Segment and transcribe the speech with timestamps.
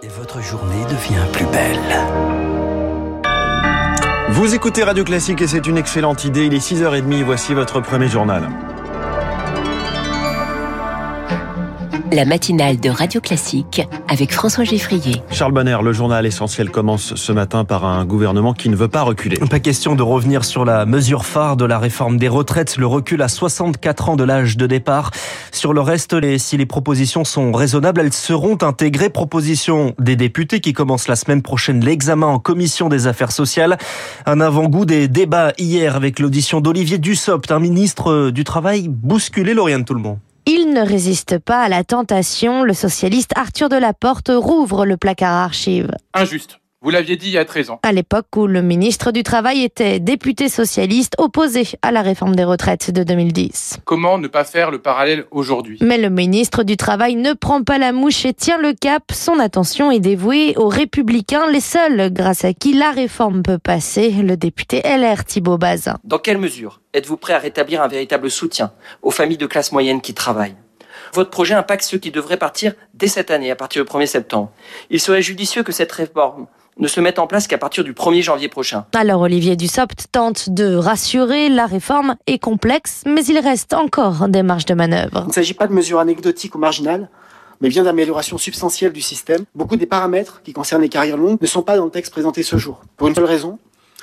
[0.00, 1.78] Et votre journée devient plus belle.
[4.28, 6.46] Vous écoutez Radio Classique et c'est une excellente idée.
[6.46, 8.48] Il est 6h30, voici votre premier journal.
[12.12, 15.22] La matinale de Radio Classique avec François Geffrier.
[15.30, 19.02] Charles Bonner, le journal essentiel commence ce matin par un gouvernement qui ne veut pas
[19.02, 19.36] reculer.
[19.50, 23.22] Pas question de revenir sur la mesure phare de la réforme des retraites, le recul
[23.22, 25.10] à 64 ans de l'âge de départ.
[25.52, 29.10] Sur le reste, les, si les propositions sont raisonnables, elles seront intégrées.
[29.10, 33.78] Proposition des députés qui commencent la semaine prochaine l'examen en commission des affaires sociales.
[34.26, 39.84] Un avant-goût des débats hier avec l'audition d'Olivier Dussopt, un ministre du Travail bousculé, Lauriane
[39.84, 40.18] Tout le monde.
[40.68, 42.62] Ne résiste pas à la tentation.
[42.62, 45.90] Le socialiste Arthur Delaporte rouvre le placard archive.
[46.12, 46.60] Injuste.
[46.80, 47.80] Vous l'aviez dit il y a 13 ans.
[47.82, 52.44] À l'époque où le ministre du Travail était député socialiste opposé à la réforme des
[52.44, 53.78] retraites de 2010.
[53.84, 55.78] Comment ne pas faire le parallèle aujourd'hui?
[55.80, 59.02] Mais le ministre du Travail ne prend pas la mouche et tient le cap.
[59.10, 64.10] Son attention est dévouée aux républicains, les seuls grâce à qui la réforme peut passer.
[64.12, 65.98] Le député LR Thibault Bazin.
[66.04, 68.70] Dans quelle mesure êtes-vous prêt à rétablir un véritable soutien
[69.02, 70.54] aux familles de classe moyenne qui travaillent?
[71.12, 74.52] Votre projet impacte ceux qui devraient partir dès cette année, à partir du 1er septembre.
[74.90, 76.46] Il serait judicieux que cette réforme
[76.78, 78.86] ne se mettent en place qu'à partir du 1er janvier prochain.
[78.94, 84.42] Alors Olivier Dussopt tente de rassurer, la réforme est complexe, mais il reste encore des
[84.42, 85.22] marges de manœuvre.
[85.24, 87.08] Il ne s'agit pas de mesures anecdotiques ou marginales,
[87.60, 89.44] mais bien d'améliorations substantielles du système.
[89.54, 92.42] Beaucoup des paramètres qui concernent les carrières longues ne sont pas dans le texte présenté
[92.42, 92.82] ce jour.
[92.96, 93.58] Pour une seule raison,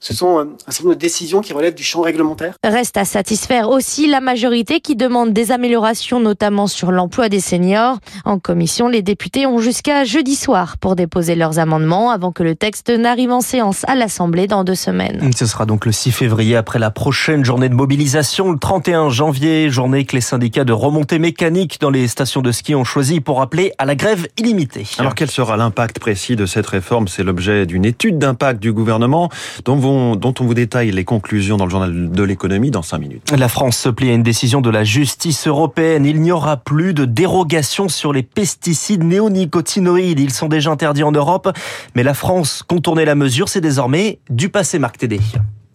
[0.00, 2.54] ce sont euh, un certain nombre de décisions qui relèvent du champ réglementaire.
[2.62, 7.98] Reste à satisfaire aussi la majorité qui demande des améliorations, notamment sur l'emploi des seniors.
[8.24, 12.54] En commission, les députés ont jusqu'à jeudi soir pour déposer leurs amendements avant que le
[12.54, 15.30] texte n'arrive en séance à l'Assemblée dans deux semaines.
[15.36, 19.68] Ce sera donc le 6 février après la prochaine journée de mobilisation, le 31 janvier,
[19.68, 23.42] journée que les syndicats de remontée mécanique dans les stations de ski ont choisi pour
[23.42, 24.86] appeler à la grève illimitée.
[24.98, 27.08] Alors quel sera l'impact précis de cette réforme?
[27.08, 29.28] C'est l'objet d'une étude d'impact du gouvernement
[29.64, 32.98] dont vous dont on vous détaille les conclusions dans le journal de l'économie dans 5
[32.98, 33.32] minutes.
[33.36, 36.04] La France se plie à une décision de la justice européenne.
[36.04, 40.20] Il n'y aura plus de dérogation sur les pesticides néonicotinoïdes.
[40.20, 41.50] Ils sont déjà interdits en Europe,
[41.94, 43.48] mais la France contournait la mesure.
[43.48, 45.20] C'est désormais du passé, Marc Tédé.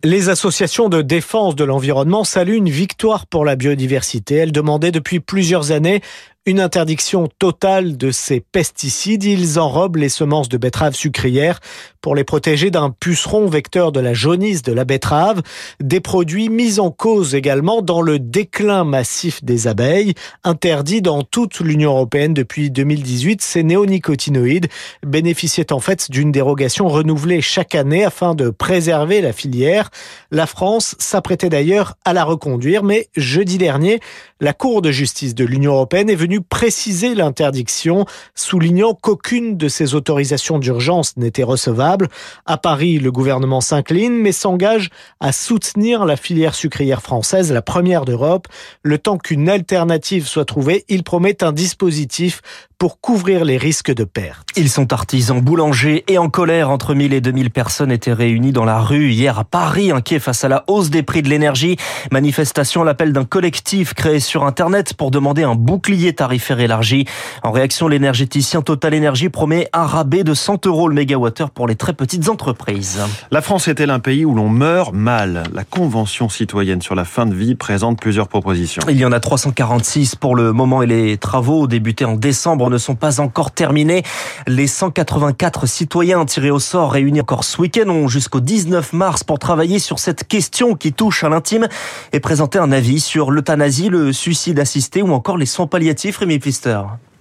[0.06, 4.36] Les associations de défense de l'environnement saluent une victoire pour la biodiversité.
[4.36, 6.02] Elles demandaient depuis plusieurs années
[6.46, 9.24] une interdiction totale de ces pesticides.
[9.24, 11.60] Ils enrobent les semences de betteraves sucrières
[12.02, 15.42] pour les protéger d'un puceron vecteur de la jaunisse de la betterave.
[15.80, 21.62] Des produits mis en cause également dans le déclin massif des abeilles, interdits dans toute
[21.62, 23.42] l'Union européenne depuis 2018.
[23.42, 24.68] Ces néonicotinoïdes
[25.06, 29.90] bénéficiaient en fait d'une dérogation renouvelée chaque année afin de préserver la filière.
[30.30, 34.02] La France s'apprêtait d'ailleurs à la reconduire, mais jeudi dernier,
[34.42, 38.06] la Cour de justice de l'Union européenne est venue préciser l'interdiction,
[38.36, 42.08] soulignant qu'aucune de ces autorisations d'urgence n'était recevable.
[42.46, 44.90] À Paris, le gouvernement s'incline, mais s'engage
[45.20, 48.48] à soutenir la filière sucrière française, la première d'Europe.
[48.82, 52.42] Le temps qu'une alternative soit trouvée, il promet un dispositif
[52.84, 54.50] pour couvrir les risques de perte.
[54.58, 56.70] Ils sont artisans, boulangers et en colère.
[56.70, 60.44] Entre 1000 et 2000 personnes étaient réunies dans la rue hier à Paris, inquiets face
[60.44, 61.78] à la hausse des prix de l'énergie.
[62.12, 67.04] Manifestation l'appel d'un collectif créé sur Internet pour demander un bouclier tarifaire élargi.
[67.44, 71.76] En réaction, l'énergéticien Total Energy promet un rabais de 100 euros le mégawattheure pour les
[71.76, 73.02] très petites entreprises.
[73.30, 75.44] La France est-elle un pays où l'on meurt mal?
[75.54, 78.82] La Convention citoyenne sur la fin de vie présente plusieurs propositions.
[78.88, 82.78] Il y en a 346 pour le moment et les travaux débutés en décembre ne
[82.78, 84.04] sont pas encore terminés.
[84.48, 89.40] Les 184 citoyens tirés au sort réunis encore ce week-end ont jusqu'au 19 mars pour
[89.40, 91.68] travailler sur cette question qui touche à l'intime
[92.14, 96.13] et présenter un avis sur l'euthanasie, le suicide assisté ou encore les soins palliatifs,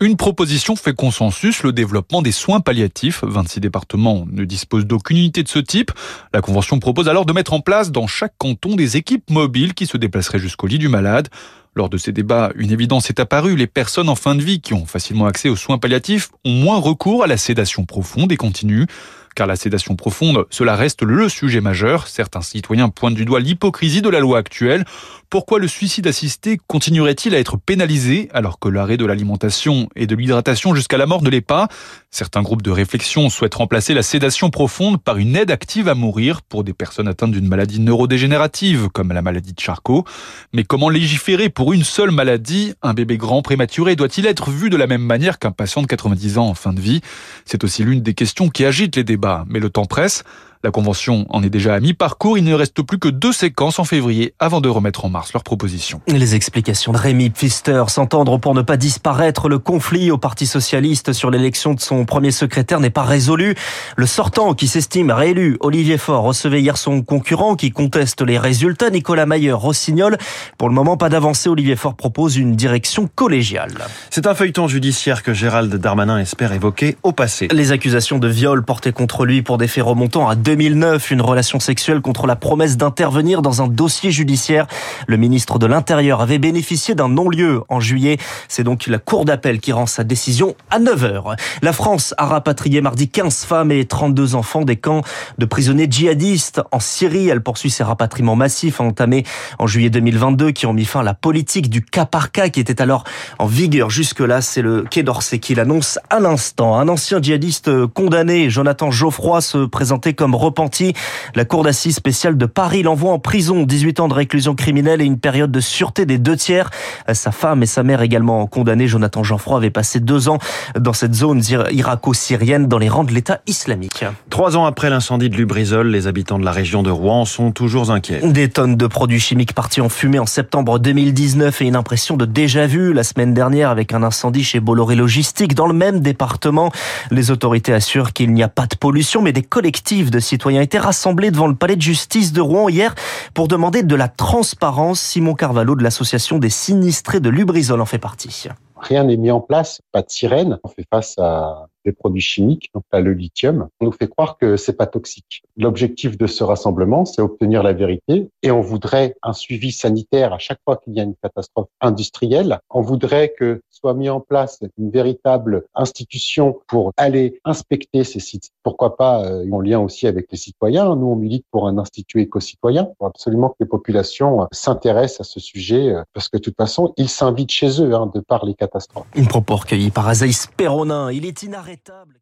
[0.00, 3.22] Une proposition fait consensus, le développement des soins palliatifs.
[3.22, 5.92] 26 départements ne disposent d'aucune unité de ce type.
[6.34, 9.86] La Convention propose alors de mettre en place dans chaque canton des équipes mobiles qui
[9.86, 11.28] se déplaceraient jusqu'au lit du malade.
[11.74, 13.56] Lors de ces débats, une évidence est apparue.
[13.56, 16.78] Les personnes en fin de vie qui ont facilement accès aux soins palliatifs ont moins
[16.78, 18.86] recours à la sédation profonde et continue.
[19.34, 22.06] Car la sédation profonde, cela reste le sujet majeur.
[22.08, 24.84] Certains citoyens pointent du doigt l'hypocrisie de la loi actuelle.
[25.32, 30.14] Pourquoi le suicide assisté continuerait-il à être pénalisé alors que l'arrêt de l'alimentation et de
[30.14, 31.68] l'hydratation jusqu'à la mort ne l'est pas?
[32.10, 36.42] Certains groupes de réflexion souhaitent remplacer la sédation profonde par une aide active à mourir
[36.42, 40.04] pour des personnes atteintes d'une maladie neurodégénérative comme la maladie de Charcot.
[40.52, 42.74] Mais comment légiférer pour une seule maladie?
[42.82, 46.36] Un bébé grand prématuré doit-il être vu de la même manière qu'un patient de 90
[46.36, 47.00] ans en fin de vie?
[47.46, 50.24] C'est aussi l'une des questions qui agitent les débats, mais le temps presse.
[50.64, 52.38] La convention en est déjà à mi-parcours.
[52.38, 55.42] Il ne reste plus que deux séquences en février avant de remettre en mars leurs
[55.42, 56.00] propositions.
[56.06, 59.48] Les explications de Rémi Pfister s'entendre pour ne pas disparaître.
[59.48, 63.56] Le conflit au Parti socialiste sur l'élection de son premier secrétaire n'est pas résolu.
[63.96, 68.90] Le sortant qui s'estime réélu, Olivier Faure, recevait hier son concurrent qui conteste les résultats,
[68.90, 70.16] Nicolas Mayer Rossignol.
[70.58, 71.48] Pour le moment, pas d'avancée.
[71.48, 73.74] Olivier Faure propose une direction collégiale.
[74.10, 77.48] C'est un feuilleton judiciaire que Gérald Darmanin espère évoquer au passé.
[77.50, 81.60] Les accusations de viol portées contre lui pour des faits remontant à 2009, une relation
[81.60, 84.66] sexuelle contre la promesse d'intervenir dans un dossier judiciaire.
[85.06, 88.18] Le ministre de l'Intérieur avait bénéficié d'un non-lieu en juillet.
[88.48, 91.38] C'est donc la Cour d'appel qui rend sa décision à 9h.
[91.62, 95.00] La France a rapatrié mardi 15 femmes et 32 enfants des camps
[95.38, 97.28] de prisonniers djihadistes en Syrie.
[97.28, 99.24] Elle poursuit ses rapatriements massifs entamés
[99.58, 102.60] en juillet 2022 qui ont mis fin à la politique du cas par cas qui
[102.60, 103.04] était alors
[103.38, 104.42] en vigueur jusque-là.
[104.42, 106.76] C'est le Quai d'Orsay qui l'annonce à l'instant.
[106.78, 110.92] Un ancien djihadiste condamné, Jonathan Geoffroy, se présentait comme repenti.
[111.34, 113.62] La Cour d'assises spéciale de Paris l'envoie en prison.
[113.62, 116.70] 18 ans de réclusion criminelle et une période de sûreté des deux tiers.
[117.12, 118.88] Sa femme et sa mère également condamnées.
[118.88, 120.38] Jonathan Geoffroy avait passé deux ans
[120.78, 124.04] dans cette zone irako-syrienne dans les rangs de l'État islamique.
[124.30, 127.90] Trois ans après l'incendie de Lubrizol, les habitants de la région de Rouen sont toujours
[127.90, 128.20] inquiets.
[128.22, 132.24] Des tonnes de produits chimiques partis en fumée en septembre 2019 et une impression de
[132.24, 136.72] déjà vu la semaine dernière avec un incendie chez Bolloré Logistique dans le même département.
[137.10, 140.78] Les autorités assurent qu'il n'y a pas de pollution, mais des collectifs de citoyens étaient
[140.78, 142.94] rassemblés devant le palais de justice de Rouen hier
[143.34, 144.98] pour demander de la transparence.
[144.98, 148.48] Simon Carvalho de l'association des sinistrés de Lubrizol en fait partie.
[148.76, 150.58] Rien n'est mis en place, pas de sirène.
[150.64, 153.68] On fait face à des produits chimiques, donc là, le lithium.
[153.80, 155.42] On nous fait croire que c'est pas toxique.
[155.56, 160.38] L'objectif de ce rassemblement, c'est obtenir la vérité et on voudrait un suivi sanitaire à
[160.38, 162.58] chaque fois qu'il y a une catastrophe industrielle.
[162.70, 168.50] On voudrait que soit mis en place une véritable institution pour aller inspecter ces sites.
[168.62, 170.96] Pourquoi pas euh, en lien aussi avec les citoyens.
[170.96, 175.24] Nous, on milite pour un institut éco-citoyen, pour absolument que les populations euh, s'intéressent à
[175.24, 178.44] ce sujet, euh, parce que de toute façon, ils s'invitent chez eux hein, de par
[178.44, 179.06] les catastrophes.
[179.14, 181.10] Une propos recueilli par Azaïs Perronin.
[181.12, 182.20] Il est inarrêtable intraitable